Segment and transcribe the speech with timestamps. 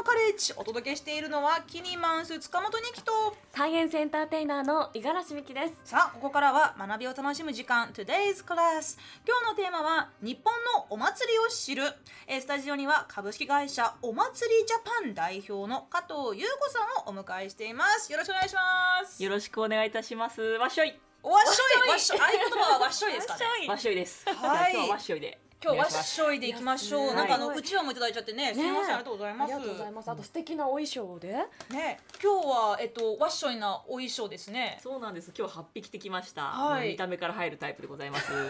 [0.00, 3.12] のカレッジお届けしているのはキニマンス塚本二木と。
[3.54, 5.74] サイエンスエンターテイナーの五十嵐美希です。
[5.84, 7.88] さあここからは学びを楽しむ時間。
[7.88, 11.82] Today's Class 今日のテーマは日本のお祭りを知る。
[12.26, 16.78] えースタジオには株式会社お祭りジャパン代表の加藤優子さ
[17.10, 18.10] んをお迎えしています。
[18.10, 19.22] よろしくお願いします。
[19.22, 20.40] よろしくお願いいたします。
[20.40, 20.98] わっしょい。
[21.22, 21.90] わっしょい。
[21.90, 22.18] わっしょい。
[22.18, 23.68] 合言葉はわっしょいですかね。
[23.68, 23.94] わっしょい。
[23.94, 24.24] です。
[24.24, 24.72] はい。
[24.72, 25.49] 今日はわっしょいで。
[25.62, 27.16] 今日わっお願いしょいでいきましょう、はい。
[27.16, 29.52] なんかあのうちわもいただいちゃってねすみません、ありがとうございあます。
[29.52, 30.10] りがとうございます。
[30.10, 31.28] あと素敵なお衣装で。
[31.70, 34.78] ね今日はえっとわっしょいなお衣装ですね。
[34.82, 35.32] そうなんです。
[35.36, 36.42] 今日は8匹着てきました。
[36.44, 36.88] はい。
[36.90, 38.32] 見た目から入るタイプでございます。
[38.32, 38.48] は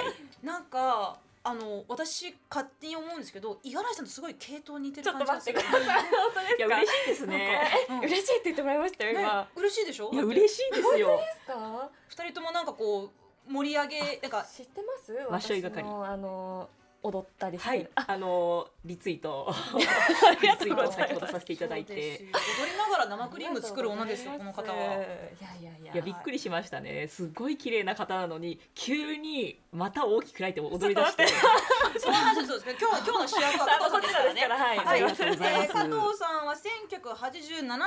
[0.00, 0.46] い。
[0.46, 5.58] なんかあの私勝手に思うんですけど五十嵐さんとすごい系統似てる感じがする。
[5.58, 6.56] ちょっと待ってください。
[6.56, 7.86] いや嬉しいですね。
[7.90, 7.98] うん。
[8.00, 10.10] 嬉しいって言ってもらいましたよね今嬉しいでしょ？
[10.12, 11.20] いや嬉しいですよ。
[12.08, 13.10] 二人ともなんかこう
[13.48, 15.12] 盛り上げなんか知ってます？
[15.30, 16.68] わっしょい係あの
[17.02, 17.70] 踊ったりする。
[17.70, 17.88] はい。
[17.94, 18.16] あ。
[18.16, 19.52] のリツイート。
[20.42, 21.92] リツイートを先ほどさせていただいて。
[21.94, 24.78] よ踊りながら生クリーム作る女ですよこの方は。
[24.78, 24.96] いや
[25.60, 25.92] いやいや。
[25.94, 27.08] いやびっくりしましたね。
[27.08, 31.26] すごい綺麗な方なのに急にまた大きく開いて踊り出して。
[31.98, 32.76] その話はそうですね。
[32.80, 34.34] 今日 今日の主役は加藤さんですから。
[34.34, 34.40] ね。
[34.42, 35.64] はいはい、ありがとうございます。
[35.64, 37.78] えー加藤さんは1987年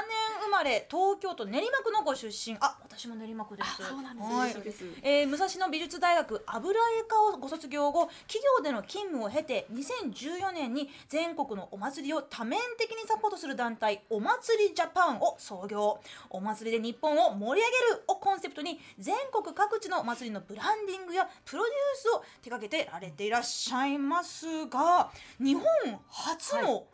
[0.41, 2.57] 生まれ東京都練馬区のご出身。
[2.59, 3.83] あ私も練馬区です。
[3.83, 4.29] そうなんです。
[4.29, 4.51] はい。
[4.51, 4.85] 嬉しいです。
[5.01, 15.99] えー武蔵野美術大学油絵科をご卒業後企業での勤務を経て2014年に全国のお祭りを多面的にサポートする団体お祭りジャパンを創業。
[16.29, 25.63] お祭りで日本を盛り上げるをコンセプトに全国各地のお祭りのブランディングやプロデュースを手掛けてられていらっしゃいますが日本
[26.09, 26.85] 初の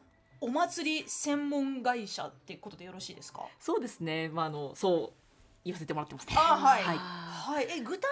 [0.41, 4.29] お祭り専門会社ってことでよろしいですか、そうですね。
[4.29, 5.28] まああのそう
[5.65, 6.35] 言わせてもらってますね。
[6.37, 8.07] あはい、はいはい、え具体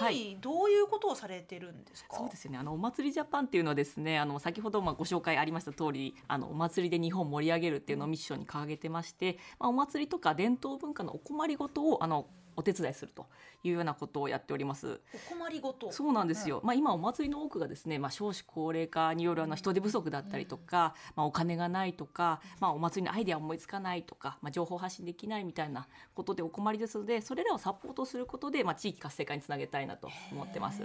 [0.00, 2.16] 的にどういうことをされてるんですか？
[2.16, 2.58] そうですよね。
[2.58, 12.26] あのお祭りジャパンっていうのはですね、あの先ほどまあご紹介ありました通り、あのお祭りで日本を盛り上げるっていうのをミッションに掲げてまして、まあお祭りとか伝統文化のお困りごとをあの
[12.60, 13.26] お手伝いすると
[13.64, 15.00] いうようなことをやっております。
[15.30, 15.90] お困りごと。
[15.90, 16.60] そうなんですよ。
[16.62, 30.82] まあ今お祭りの多くがですね、まあ少子高齢化によるあの人手不足だったりとか、まあお金がないとか、まあお祭りのアイデア思いつかないとか、まあ情報発信できないみたいなことでお困りですので、それらをサポートすることで、まあ地域活性化につなげたいなと思ってます。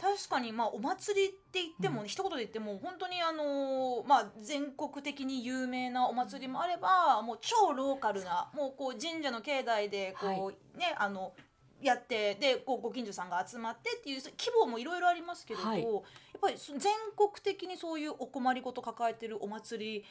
[0.00, 11.32] 確かにまあお祭りって言っても、一言で言っても本当にあのーまあ全国的に有名なお祭りもあれば、もう超ローカルなもうこう神社の境内でこう、ねあの
[11.80, 15.82] やってでこうご近所さんが集まってっていう規模もいろいろありますけれど、はい。
[15.82, 15.92] やっ
[16.40, 20.04] ぱりそ全国的にそういうお困りごと抱えてるお祭り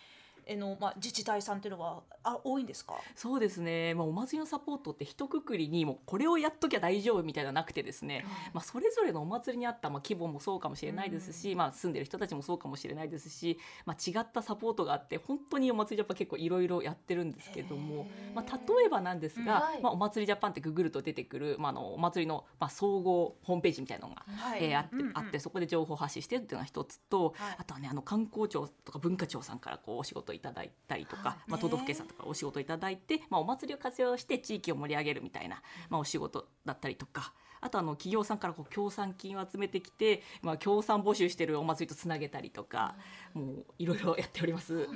[0.47, 2.95] へのまあ自治体さんっていうのはあ多いんですか？
[3.15, 19.81] そうですね、まあ、お祭りのサポートって一括りにもうこれをやっときゃ大丈夫みたいなのなくてですね、まあ、それぞれのお祭りにあったまあ規模もそうかもしれないですし、まあ、住んでる人たちもそうかもしれないですし、まあ、違ったサポートがあって本当にお祭りジャパン結構いろいろやってるんですけども、まあ、例えばなんですが、はい。
[19.81, 24.63] まあ、お祭りジャパンってググると出てくる、まあ、あのお祭りのまあ総合ホームページみたいなのがはい。
[24.63, 25.11] えーあって、うんうん。
[25.17, 27.55] あってそこで情報発信してるっていうのが一つと、はい。
[27.59, 37.33] あとはねあの観光庁とか文化庁さんからこうお仕事いただいたりとか、はいまあ、都道府県さんとかお仕事いただいて、まあ、お祭りを活用して地域を盛り上げるみたいな、まあ、お仕事だったりとか。
[37.59, 42.93] あとあの企業さんからこう協賛金を集めてきて、まあ、協賛募集してるお祭りとつなげたりとか、
[43.33, 44.87] もういろいろやっております。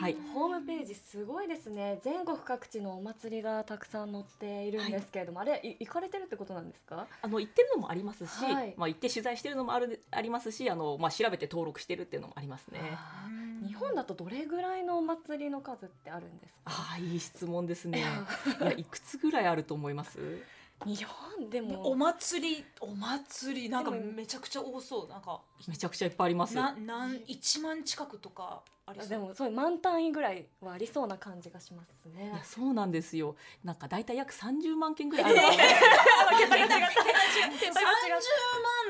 [0.00, 1.98] はい、ホームページすごいですね。
[2.04, 7.08] 全国各地のお祭りがたくさん載っているんですけれども、あれい行かれてるってことなんですか？
[7.20, 8.74] あの行ってるのもありますし、はい。
[8.76, 12.78] まあ、行って取材してるのもあるありますしあの、まあ、調べて登録してるっていうのもありますね。
[13.66, 16.60] 日本だとどれぐらいのお祭りの数ってあるんですか？
[16.66, 17.98] ああいい質問ですね。
[17.98, 18.02] い
[18.64, 20.18] やいくつぐらいあると思います？
[20.86, 26.54] 日本でもお祭りお祭りなんかめちゃくちゃ多そうなんかめちゃくちゃいっぱいあります。
[26.54, 33.34] ななん一万近くとかありそうでもそういう満単位ぐらいはありそうな感じがしますねいやそうなんですよ。
[33.64, 35.36] なんかだいたい約30万件ぐらいある,
[36.44, 37.76] 三十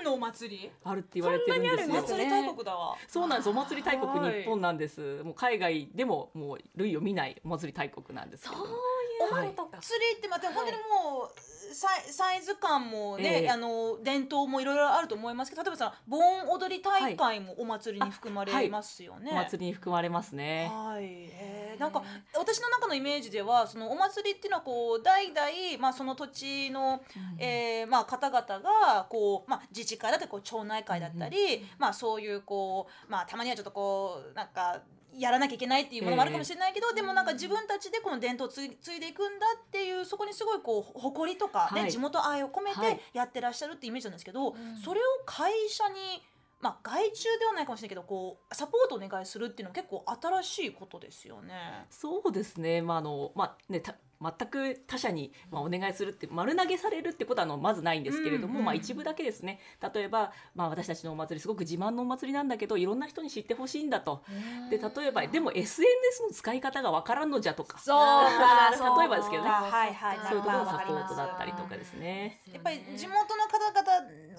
[0.00, 0.71] 万のお祭り？
[0.84, 1.94] あるって言われてるんですよ。
[1.94, 3.49] そんなにあるんですね祭り大国だわそうなんです。
[3.49, 5.23] お祭り大国はい日本なんです。
[5.23, 8.64] もう海外でももう類を見ないお祭り大国なんですけど。
[8.64, 8.79] そう
[9.14, 9.49] いうはい。
[9.49, 13.50] ことか、祭りってまた本当にもうサイサイズ感もね、ええ。
[13.50, 19.31] あの伝統もいろいろあると思いますけど例えばさ盆踊り大会もお祭りに含まれますよね。
[19.32, 20.70] お祭りに含まれますね。
[20.72, 22.02] はい、えーなんか
[22.38, 25.40] 私の中のイメージではそのお祭りっていうのはこう代々、
[25.81, 27.02] まあ、その土地の、
[27.38, 34.81] えーまあ、方々がこう、まあ、自治会だったりこう町内会だったり、まあ、そういうこう、まあ、たまにはちょっとこうなんか
[35.19, 46.22] やらなきゃいけないっていうものもあるかもしれないけど、でもなんか自分たちでこの伝統を継いでいくんだっていうそこにすごいこう誇りとか、ねはい地元愛を込めはいてやってらっしゃるってイメージなんですけど、んそれを会社に
[46.61, 51.87] まあ外注ではないかもしれないけどこうサポートお願いするっていうのは結構新しいことですよね。
[51.90, 52.81] そうですね。
[52.82, 53.94] まああのまあねた
[54.38, 59.61] 全く他社にまあお願いするって丸投げされるってことはあのまずないんですけれども、うんうんまあ一部だけですね。
[59.94, 64.23] 例えばまあ私たちのお祭りすごく自慢のお祭りなんだけどいろんな人に知ってほしいんだと。
[64.71, 67.79] で例えばでも SNS の使い方がわからんのじゃとか。
[67.79, 68.25] そう
[68.99, 72.41] 例えばですけどねはいはいそういうところのサポートだったりとかですね。
[72.53, 73.82] やっぱり地元の方々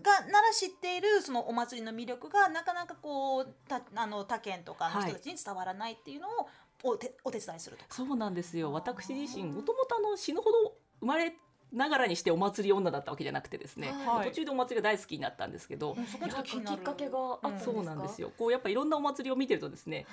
[0.02, 6.48] がなら知っているそのお祭りの魅力がなかなかこうたあの他県とかの人たちに伝わらないっていうのを
[6.90, 7.94] お手お手伝いするとか。
[7.94, 8.72] そうなんですよ。
[8.72, 11.36] 私自身もともとあの死ぬほど生まれ
[11.74, 14.30] ながらにしてお祭り女だったわけじゃなくてですね、はい。
[14.30, 17.72] 途中でお祭りが大好きになったんですけど、うんそこちょっときっかけがあったんですか？
[17.74, 18.32] そうなんですよ。
[18.38, 20.06] こうやっぱいろんなお祭りを見てるとですね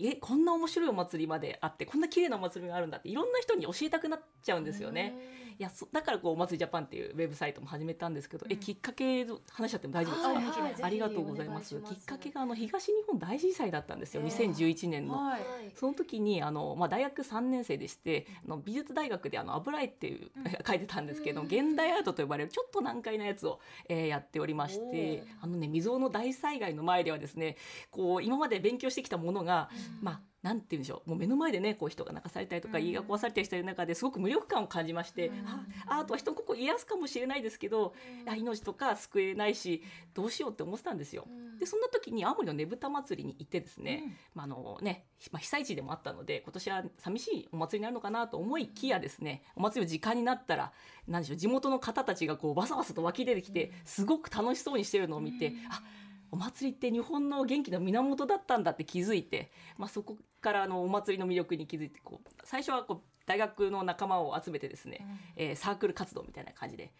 [0.00, 5.14] えこんな面白いお祭りまであってこんな綺麗なお祭りがあるんだっていろんな人に教えたくなっちゃうんですよね。
[5.58, 8.60] いやそだからこうお祭りジャパンっていうウェブサイトも始めたんですけど、えうん。
[8.60, 11.74] きっかけの話しちゃっても大丈夫ですか、はいありがとうございます。
[11.74, 14.28] きっかけがあの東日本大震災だったんですよ、ええ。
[14.28, 15.14] 2011年の。
[15.14, 15.40] はい。
[15.74, 20.44] その時にあの、まあ、大学3年生でしてあの美術大学であの油絵っていう、うん。
[20.66, 27.56] 書いてたんですけど、うん現代アートと呼ばれるちょっと難解なやつを、えーやっておりましてあのね未曾有の大災害の前ではですね
[27.90, 29.70] こう今まで勉強してきたものが、
[30.00, 32.84] まあなんて言うんでしょうもう目の前でねこう人が泣かされたりとか、うん。
[32.84, 35.34] 家が壊されたりしてる中ですごく無力感を感じまして、うん。
[35.46, 37.94] あアートは人の心を癒すかもしれないですけど、
[38.26, 39.82] あ命とか救えないし
[40.14, 41.26] どうしようって思ってたんですよ。
[41.58, 50.72] でそんな時に青森のねぶた祭りに行ってですね、まああのねまあ、被災地でもあったので今年は寂しいお祭りになるのかなと思いきやですねお祭りの時間になったら
[51.06, 55.82] 何でしょう地元の方たちがこうバサバサと湧き出てきてすごく楽しそうにしてるのを見て、あ
[56.32, 65.06] お祭りって日本の元気の源だったんだって気づいて、まあ、そこからあのお祭りの魅力に気づいてこう最初はこう大学の仲間を集めてですね、
[65.36, 66.90] えーサークル活動みたいな感じで、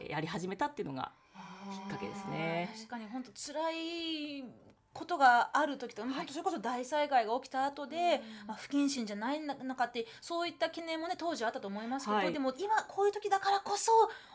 [0.00, 1.12] えーやり始めたっていうのが
[1.70, 2.68] きっかけですね。
[2.74, 4.44] 確かに本当辛い
[4.92, 13.92] ことがある時とか、本当それこそ大災害が起きた後で、まあ、不謹慎じゃないのかってそういった懸念もね当時あったと思いますけど、はいでも今こういう時だからこそ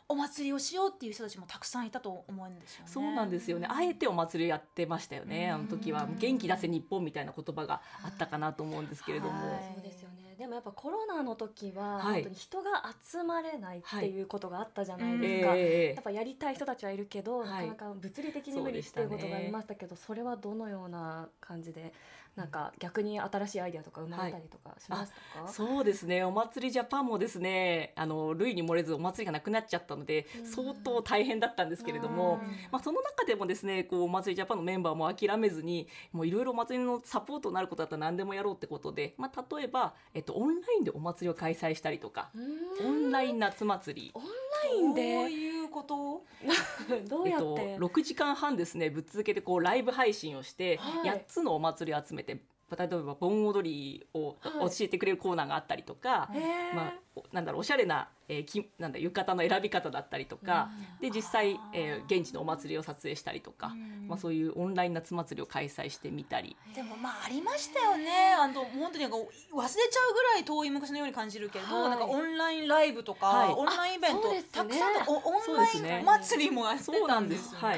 [0.07, 2.91] お祭りをしようっていう人たちもたくさんいたと思うんですよね。
[2.91, 3.67] そうなんですよね。
[3.69, 5.49] あえてお祭りをやってましたよね。
[5.49, 9.31] あの時はうん元気出せ日本みたいな言葉があったかなと思うんですけれども。
[9.31, 12.13] はいそうですよねでもやっぱコロナの時ははい。
[12.15, 15.93] 本当に人が集まれないっていうことがあったじゃないはいですか、え。
[15.95, 17.67] やっぱやりたい人たちはいるけど、はい。
[17.67, 21.93] なかなか物理的に無理っていうことがありましたけどそれはどのような感じで
[22.35, 26.23] なんか逆に新しいアイデアとか生まれたりとかしましたか、そうですね。
[26.23, 32.41] お祭りジャパンもですね、あの類に漏れずお祭りがなくなっちゃったのでうん、相当大変だったんですけれども。
[32.41, 32.47] うん。
[32.71, 42.87] まあ、その中でもですねこうお祭りジャパンのメンバーも諦めずにもういろいろお祭りのサポートになることだったら何でもやろうってことで、まあ、例えば、えっと、オンラインでお祭りを開催したりとか、うん。
[42.87, 44.11] オンライン夏祭り。
[44.13, 45.44] オンラインで？
[45.75, 46.25] こと？
[47.09, 51.09] どうえっと、やって、6時間半ですねぶっ続けてこうライブ配信をして、はい。
[51.09, 52.43] 8つのお祭りを集めて
[52.77, 54.69] 例えば盆踊りをはい。
[54.69, 56.29] 教えてくれるコーナーがあったりとか、
[56.73, 60.69] まあ、おなんだろうおしゃれな,、えーきなんだ浴衣の選び方だったりとか、
[60.99, 64.07] で実際、えー現地のお祭りを撮影したりとか、うん。
[64.07, 66.55] まあ、そういうオンライン夏祭りを開催してみたり。
[66.73, 68.33] でもまあありましたよね。
[68.37, 71.89] あの本当になんか忘れちゃうぐらい遠い昔のように感じるけど、はい。
[71.91, 73.53] なんかオンラインライブとか、はい。
[73.53, 74.43] オンラインイベント、ね。
[74.51, 77.47] たくさんとおオンライン祭りもやってそうなんでよね。
[77.59, 77.75] は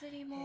[0.00, 0.36] 祭りも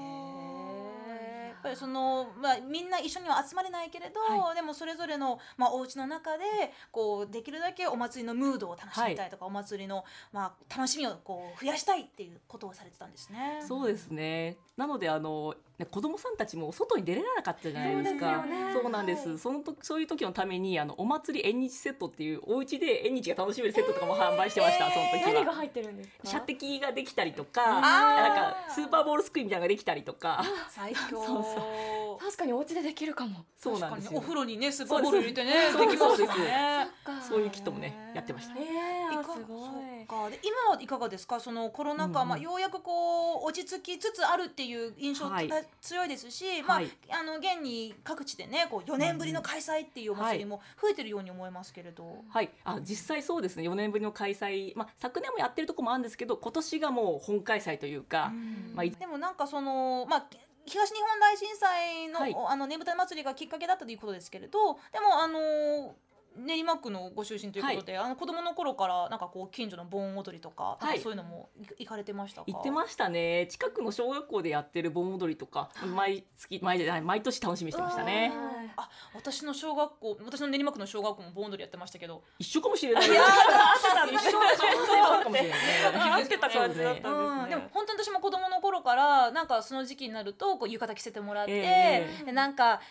[1.64, 6.44] ぱりその、まあ、みんな一緒には集まれないけれど、はでもそれぞれの、まあ、お家の中で
[6.92, 13.64] こうできるだけお祭りのムードを楽しみたいとか、お祭りの、まあ、楽しみをこう増やしたいっていうことをされてたんですね。
[13.68, 14.58] そうですね。
[14.76, 18.46] なのであのね子供さんたちも外に出れなかったじゃないですか。
[18.74, 19.30] そうなんです。
[19.30, 24.88] はいそのとそういう時のためにあのお祭り縁日セットっていうお家で縁日が楽しめるセットとかも販売してました。
[24.88, 25.34] えーその時は。
[25.34, 26.28] 何が入ってるんですか？
[26.28, 34.22] 射的ができたりとか、なんかスーパーボールすくいみたいなのができたりとか、最強 そうそ確かにお家でできるかもそうなんですお。
[34.22, 36.88] 風呂にねスーパーボール入れてねそうできますよそうですね。
[37.28, 38.64] そういうキットもねやってましたえ。
[39.24, 40.30] すごいか。
[40.30, 41.40] で今はいかがですか？
[41.40, 42.30] そのコロナ禍、うんうん。
[42.30, 45.50] まあ、ようやくこう落ち着きつつあるっていう印象がはい。
[45.82, 46.90] 強いですし、まあはい。
[47.10, 53.64] あの現に各地でねこう4年ぶりの開催っていうお祭りも増えてるように思いますけれど、はい、あ実際そうですね。
[53.64, 58.32] 4年ぶりの開催、まあ、昨年もやってるとこもあるんですけど今年がもう本開催というか、
[58.74, 60.26] まあいでもなんかそのまあ
[60.66, 62.36] 東日本大震災の,、はい。
[62.48, 65.94] あのねぶた祭りがきっかけだったということですけれどでもあの
[66.38, 72.46] 練馬区のご出身ということで、あの子供の頃からなんかこう近所の盆踊りとか、はそういうのもい行かれてましたか？
[72.48, 73.48] 行ってましたね。
[73.48, 78.32] 近くの小学校でやってる盆踊りとか毎月毎毎年楽しみにしてましたね。
[78.76, 83.08] あ、私の小学校、私の練馬区の小学校も盆踊りやってましたけど、一緒かもしれない。
[83.08, 85.54] いやー一緒かもしれないね
[85.94, 87.50] 合ってた感じだったうんん、ですね。
[87.50, 92.08] でも本当に私も子供の頃からなんかその時期になるとこう浴衣着せてもらって、え。
[92.26, 92.82] でなんか。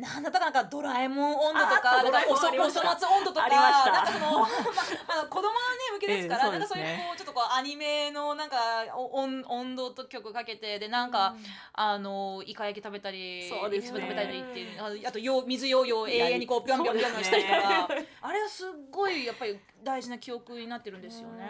[0.00, 5.56] なんだったかなんかドラえもん温度とか、なんかおそお粗末温度とか、なんかその、まあ、子供のね
[5.94, 8.56] 向けですから、ええなんかそういうこうちょっとこうアニメのなんか
[8.96, 11.34] お温温度と曲かけてでなんか、
[11.74, 14.00] あのイカ焼き食べたり、そうですね。
[14.00, 17.88] 食べたりっていう、ああとよ水ヨーヨー永遠にこうぴょんぴょんぴょんしたりとか、
[18.22, 21.44] あれはすっごいやっぱり大事な記憶になってるんですよね。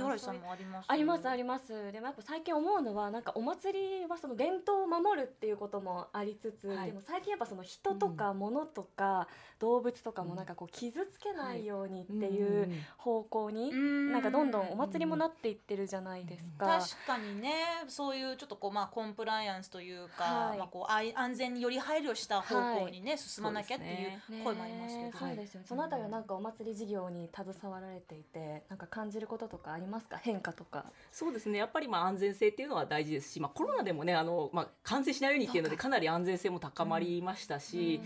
[0.00, 0.86] 五十嵐さんもあります。
[0.88, 1.92] ありますあります。
[1.92, 6.86] でもやっぱ最近思うのはなんかお祭りはその伝統を守るっていうこともありつつ、はい。
[6.86, 16.66] でも最近やっぱその人とか物とか動物とかもなんかこう傷つけないようにっていう方向にななんかどんどんお祭りもなっていってるじゃないですか。
[16.66, 17.52] 確かにね
[17.88, 20.58] そういうちょっとこうまあコンプライアンスというか、はい。
[20.58, 24.22] まあこう安全により配慮した方向にね、進まなきゃっていうね。
[24.44, 25.66] 声もありますけど、えそうですよね。
[25.68, 30.16] そのあたりはなんかお祭り事業に携わられていて、なんか感じることとかありますか？
[30.16, 30.86] 変化とか。
[31.12, 38.00] そうですねやっぱりまあ安全性っていうのは大事ですし、まあ、コロナでもねあの、まあ、感染しないようにっていうのでかなり安全性も高まりましたし、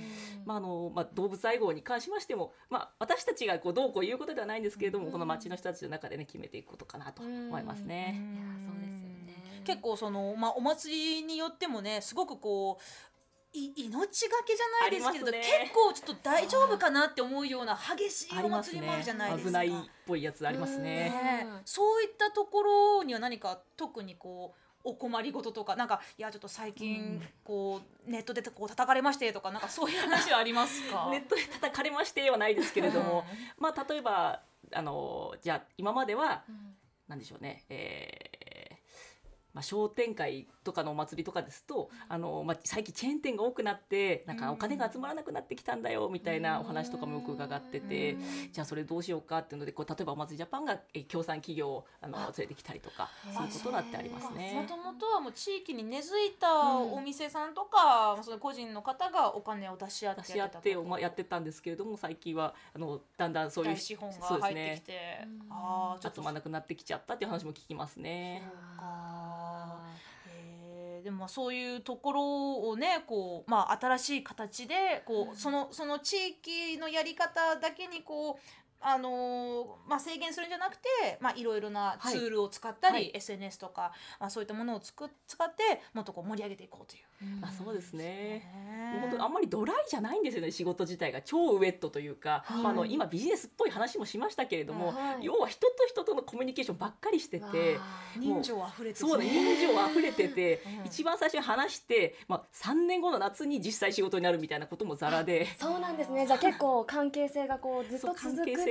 [0.44, 8.14] まああのまあ、動物愛護に関しましても、まあ、私たちがこうどうこう言うことではないんですけれども、うんこの町の人たちの中でね決めていくことかなと思いますね。
[8.14, 9.62] いやそうですよね。
[9.64, 13.07] 結構そのまあお祭りによってもねすごくこうい
[13.52, 15.38] 命がけじゃないですけれど、ね。
[15.38, 19.48] 結構ちょっと大丈夫かなって思うような激しいお祭りもあるじゃないですか。
[19.48, 19.72] 危ないっ
[20.06, 20.84] ぽいやつありますね。
[20.84, 21.60] ねうん。
[21.64, 31.08] そういったところには何か特にこうお困りごととかなんかいやちょっと最近こうネットでこう叩かれましてとかなんかそういう話はありますか？
[31.12, 33.24] ネットで叩かれましてはないですけれども、
[33.58, 36.44] まあ例えばあのじゃあ今までは
[37.06, 38.37] なんでしょうね、えー
[39.54, 48.16] まあ、商店会とかのお祭りとかですとあの、まあ、最近チェーン店が多くなってなんかお金が集まらなくなってきたんだよみたいなお話とかもよく伺ってて。
[48.52, 54.66] じゃあそれどうしようかっていうのでこう例えばお祭りジャパンがえー協賛企業をあの連れてきたりとかそういうことだってありますもね。
[54.68, 65.46] ともとはもう地域に根付いたお店さんとか、その個人の方がお金を出し合って出し合ってまあやってたんですけれども最近はあのだんだんそういう大資本が入ってきねて、うん。
[65.50, 68.42] ああちょっと集まらなくなってきちゃったっていう話も聞きますね。
[68.44, 69.47] そうか
[71.08, 75.36] でもまあそういうところをねこう、まあ、新しい形でこう、うん。
[75.36, 80.88] そのその地域のやり方だけにこうあのーまあ、制限するんじゃなくて、
[81.20, 83.10] まあ、いろいろなツールを使ったり、はい。
[83.14, 87.02] SNS とか、まあ、そういったものをつく使ってもっとこう盛り上げていこうという。
[87.42, 88.48] あそうですね。
[89.00, 92.62] 本当にあんまりドライじゃないんですよね仕事自体が超ウェットというか、はい。
[92.62, 95.24] まあ、あの今ビジネスっぽい話もしましたけれども、はい。
[95.24, 97.78] 要は人と人とのコミュニケーションばっかりしてて。
[98.18, 100.86] 人情あふれてそうね、人情あふれてて、うん。
[100.86, 105.46] 一番最初に話して、まあ、3年後の夏に実際仕事になるみたいなこともざらで。
[105.58, 106.26] そうなんですね。
[106.26, 108.14] じゃあ結構関係性がこうずっとそう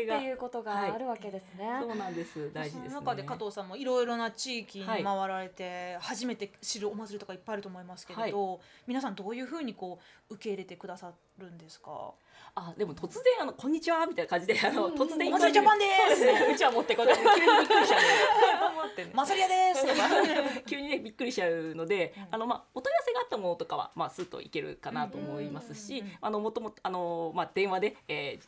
[0.03, 1.69] っていうことがあるわけですね。
[1.81, 2.51] そうなんです。
[2.53, 2.95] 大事ですね。
[2.95, 9.99] 中で加藤さんもいろいろな地域に回られて初めて知るお祭りとかいっぱいあると思いますけれど、皆さんどういうふうにこ
[10.29, 12.11] う受け入れてくださるんですか？
[12.55, 14.93] あでも突然あの「こんにちは」みたいな感じであのうん。
[14.93, 15.85] 突然お祭りジャパンで
[16.15, 16.25] す。
[16.25, 18.71] そうちは持ってこない急にびっくりしちゃう。
[18.71, 20.09] 思ってねマサリアですとか。
[20.65, 22.27] 急にねびっくりしちゃうので、うん。
[22.31, 28.47] あのまあお問い合わせがあったものとかはまあスッといけるかなと思いますし、あのもともとあのまあ電話で、えー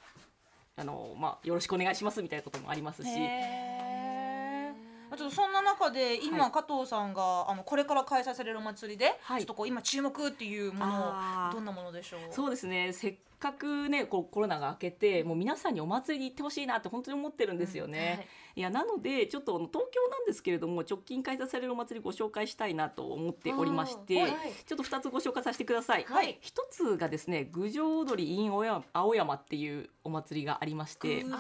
[0.79, 6.51] あのまあよろしくお願いしますみたいなこともありますし、ちょっとそんな中で今、はい。
[6.51, 9.41] 加藤さんがあのこれから開催されるお祭りで、はい。
[9.41, 11.13] ちょっとこう今注目っていうもの
[11.51, 12.19] どんなものでしょう？
[12.31, 12.93] そうですね。
[12.93, 18.27] せっかくねこうコロナが明けてもう皆さんにお祭りに行ってほしいなって本当に思ってるんですよね。
[18.48, 24.31] いやなのでちょっと東京なんですけれども直近開催されるお祭りご紹介したいなと思っておりまして、はい
[24.65, 26.05] ちょっと2つご紹介させてください。
[26.07, 31.23] はい一つがですね郡上踊り in 青山青山っていうお祭りがありまして。
[31.23, 31.37] 郡上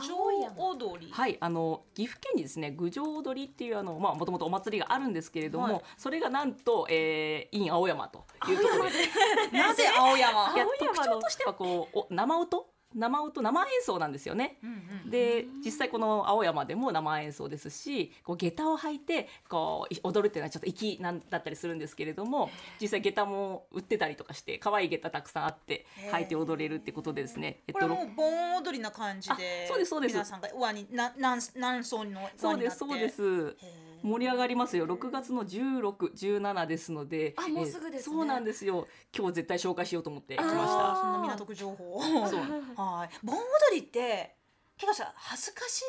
[0.57, 1.11] 踊り。
[1.11, 8.91] はい、あの岐阜県にですね郡上踊りっていうあのまあもともとお祭りがあるんですけれども、はいそれがなんと、えー、in 青山というところで
[9.57, 10.53] なぜ青山？
[10.55, 14.57] いや特徴としてはこうお生音生音生演奏なんですよね。
[14.63, 14.69] うん
[15.03, 15.09] うん。
[15.09, 22.49] で実際この青山でも生演奏ですしこう下駄を履いてこうい踊るっていうのはちょっと粋なんだったりするんですけれども
[22.81, 30.13] 実際下駄も売ってたりとかして可愛い下駄たくさんあって履いて踊れるってことでですね、えっこれはもう盆踊りな感じであそうですそうです。
[30.13, 32.37] 皆さんが輪にな何何層の輪になって。
[32.37, 33.57] そうですそうです。
[34.03, 34.87] 盛り上がりますよ。
[34.87, 38.15] 6月の1617ですのであもうすぐですね。
[38.15, 38.87] そうなんですよ。
[39.15, 40.95] 今日絶対紹介しようと思って来ました。
[40.95, 42.01] そんな港区情報。
[42.27, 42.39] そう。
[42.75, 43.15] はい。
[43.23, 43.41] 盆踊
[43.75, 44.35] りって
[44.77, 45.83] 結構さ恥ずかし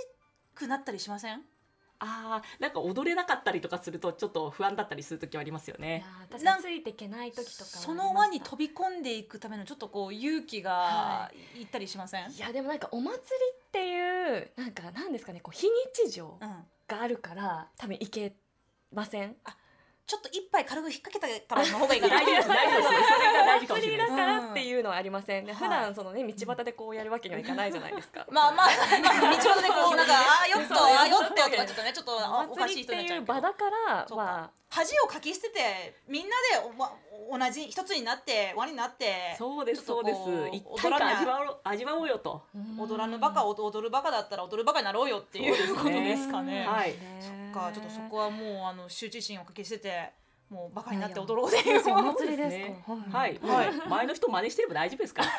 [0.54, 1.42] くなったりしません？
[2.02, 6.02] あーなんか踊れなかったりとかするとちょっと不安だったりする時はありますよいね
[6.62, 18.34] ついていけない時とかその輪に飛び込んでいくためのちょっとこう勇気がはいったりしません、いやでもなんかお祭りっていうなんかなんですかねこう非日常うん、があるから多分いけ
[18.92, 19.36] ません。
[20.06, 22.16] ちょっと一杯軽く引っ掛けたからの方がいいかな。
[22.16, 22.88] 大丈夫です大丈夫です。
[22.88, 25.44] それが大事かもし祭りだからっていうのはありません。
[25.46, 25.56] ね、うん。
[25.56, 28.26] 普段そのね道端でこうやるわけにはいかないじゃないですか。
[28.28, 31.08] まあまあ、まあ、道端でこうなんかあーよっとそうあー
[31.60, 36.68] よっととかちょっとねちょっとあおおかしい人になっちゃう場だからま恥をかき捨ててみんなで
[37.30, 40.18] 同じ一つになって輪になってそうですそうです。
[40.52, 42.42] 一体感味わおう味わおうよと。
[42.54, 46.64] あ踊らぬバカを踊るバカだったら踊るバカになろうよっていうことですかね。
[46.66, 50.12] はいそっかちょっとそこはもうあの羞恥心をかき捨てて
[50.50, 51.80] もうバカになって踊ろうっていう。
[51.92, 52.56] お祭りです
[53.14, 53.88] はい、はい。
[53.88, 55.28] 前の人真似してれば大丈夫ですから。
[55.30, 55.34] こ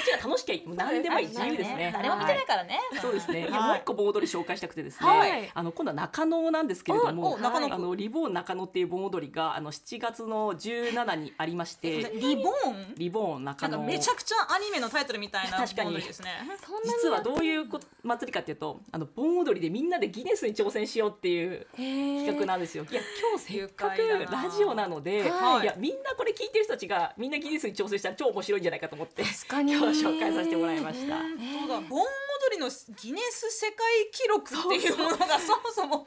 [0.00, 1.90] っちが楽しきゃ何でもいい自由ですね。
[1.92, 2.80] 誰も見てないからね。
[2.98, 3.46] そうですね。
[3.50, 5.06] もう一個盆踊り紹介したくてですね。
[5.06, 5.50] はい。
[5.52, 7.74] あの今度は中野なんですけれども、中野区。
[7.74, 12.94] あのリボーン中野っていう盆踊りがあの7月の17にありまして、 リボン？
[12.96, 13.82] リボーン中野。
[13.82, 15.90] めちゃくちゃアニメのタイトルみたいな確かに。
[15.90, 16.04] 踊り
[16.84, 22.86] 実はどういうこ祭りかっていうと、あの盆踊りでみんなでギネスに挑戦しようっていう企画なんですよ。
[22.90, 25.62] いや今日せっかくラジオなので、はい。
[25.62, 29.72] いやみんなこれ聞いてる人たちがみんなギネスに挑戦したら超面白いんじゃないかと思って確かに。
[29.72, 31.18] 今日紹介させてもらいました。
[31.18, 31.80] そうだ。
[31.88, 32.06] 盆踊
[32.52, 36.06] りのギネス世界記録っていうものがそもそも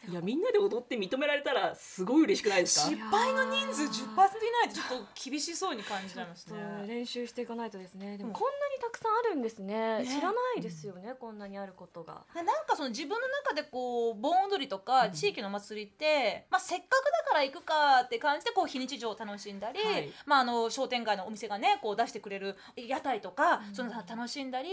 [0.09, 2.91] いやみんなで踊って認められたらすごい嬉しくないですか？
[2.91, 3.03] 失？
[3.03, 6.59] 敗の人数10%以内ってちょっと厳しそうに感じちゃいますね。
[6.87, 8.17] 練習していかないとですね。
[8.17, 8.35] でもうん。
[8.35, 9.99] こんなにたくさんあるんですね。
[10.03, 10.07] ね。
[10.07, 12.23] 知らないですよねこんなにあることが。
[12.35, 20.13] でなんかその自分の中でこう盆踊りとか地域の祭りって、まあ、せっかくだから行くかって感じでこう非日常を楽しんだり、はい。
[20.25, 23.75] まあ、あの商店街のお店がねこう出してくれる屋台とか、うん。
[23.75, 24.69] その楽しんだり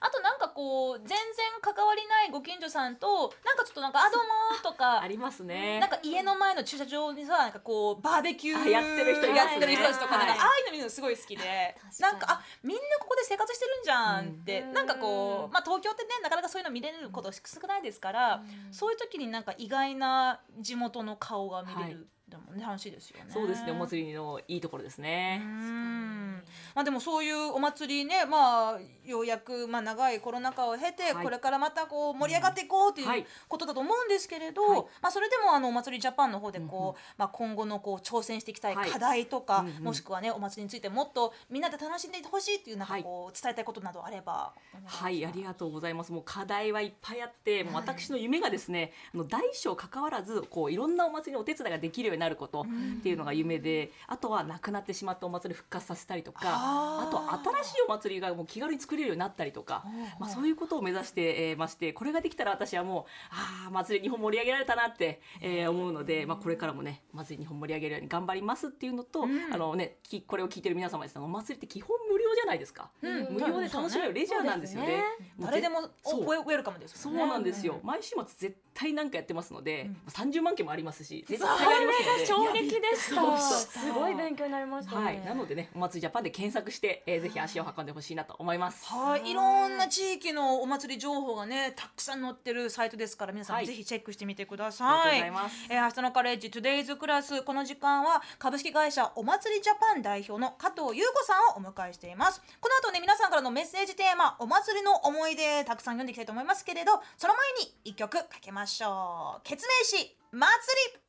[0.00, 1.16] あとなんかこう全然
[1.60, 4.28] 関わりないご近所さんとなんかちょっとなんか「あどうも」
[4.62, 5.78] とか ありますね。
[5.80, 11.76] なんか家の前の駐車場にさなんかこうバーベキューあやってる人やってる人たちとか,、ああいうの見るのすごい好きで。
[12.00, 22.08] なんかあみんなここで生活してるんじゃんって、うんなんかこう、まあ、東京ってねなかなかそういうの見れること少ないですから、そういう時になんか意外な地元の顔が見れる、
[22.46, 23.30] でもね楽しいですよね。
[23.30, 25.38] そうですねお祭りのいいところですうね。
[25.38, 26.44] ん。
[26.74, 31.24] まあ、でもそういうお祭りね、まあ、ようやく、まあ、長いコロナ禍を経て、はい。
[31.24, 33.26] これからまたこう盛り上がっていこうというはい。
[33.48, 34.80] ことだと思うんですけれど、はい。
[35.02, 38.90] まあ、それでもあのお祭りジャパンの方でこう、まあ、今後のこう挑戦していきたいはい。
[38.90, 39.84] 課題とか、うんうん。
[39.84, 44.52] もしくはねお祭りについてもっとみんなで楽しんでいてほしいっていうなんかこう、伝えたいことなどあれば
[44.84, 46.12] はい、ありがとうございます。
[46.12, 59.84] もう課題はいっぱいあって、もう私の夢がですね、あの大小関わらず、こういろんなお祭りのお手伝いができるようになることっていうのが夢で、あとはなくなってしまったお祭り復活させたりとか、あとは新しいお祭りがもう気軽に作れるようになったりとか。
[60.18, 69.52] まあ、そういうことを目指して、えーましてこれができたら私はもうああ祭り日本盛り上げられたなって、えー思うので、まあ、これからもね祭り日本盛り上げるように頑張りますっていうのと、うん。
[69.52, 73.34] あのねきこれを聞いてる皆様ですねお祭りって基本無料じゃないですか、うん。
[73.34, 75.02] 無料で楽しめるレジャーなんですよね。
[75.36, 77.14] もう誰でもウェルカムですそう。
[77.14, 79.96] なんですよ、うん毎週末絶対なんかやってますので、うん。
[80.08, 83.38] 30万件もありますし絶対そありますのでれが衝撃でした。
[83.38, 85.04] すごい勉強になりましたね。
[85.04, 88.86] はい、なのでねお祭りジャパンで検索して、えーぜひ足を運んでほしいなと思います。
[88.86, 93.66] はい、いろんな地域のお祭り情報がねたくさん載ってるサイトですから皆さんはい。
[93.66, 95.20] ぜひチェックしてみてくだありがさとうごい。
[95.20, 95.66] ざいます。
[95.68, 102.40] えー、明日のカレッジトゥデイズクラスこの時間は株式会社お祭りジャパン代表の加藤優子さんをお迎えしています。
[102.60, 109.40] この後ね皆さんからのメッセージテーマお祭りの思い出たくさん読んでいきたいと思いますけれどその前に一曲かけましょう。
[109.42, 110.46] 決命詞祭
[110.94, 111.00] り